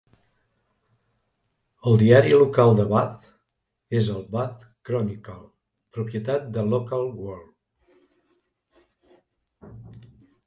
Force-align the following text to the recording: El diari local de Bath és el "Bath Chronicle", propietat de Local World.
El 1.89 1.97
diari 2.01 2.31
local 2.43 2.71
de 2.79 2.85
Bath 2.93 3.27
és 3.99 4.09
el 4.15 4.23
"Bath 4.37 4.65
Chronicle", 4.89 5.37
propietat 5.99 6.47
de 6.57 6.63
Local 6.71 7.05
World. 7.19 10.07